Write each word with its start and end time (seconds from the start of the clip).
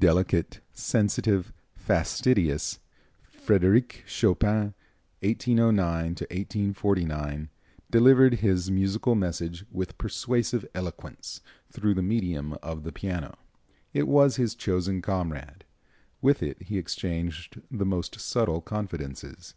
Delicate, 0.00 0.58
sensitive, 0.72 1.52
fastidious, 1.76 2.80
Frédéric 3.24 4.04
Chopin 4.04 4.74
(1809 5.22 5.76
1849) 6.06 7.50
delivered 7.88 8.34
his 8.40 8.68
musical 8.68 9.14
message 9.14 9.64
with 9.70 9.96
persuasive 9.96 10.66
eloquence 10.74 11.40
through 11.70 11.94
the 11.94 12.02
medium 12.02 12.58
of 12.64 12.82
the 12.82 12.90
piano. 12.90 13.38
It 13.94 14.08
was 14.08 14.34
his 14.34 14.56
chosen 14.56 15.00
comrade. 15.00 15.64
With 16.20 16.42
it 16.42 16.62
he 16.64 16.76
exchanged 16.76 17.60
the 17.70 17.86
most 17.86 18.18
subtle 18.18 18.60
confidences. 18.60 19.54